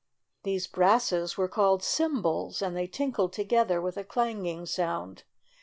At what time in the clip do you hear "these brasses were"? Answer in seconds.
0.41-1.47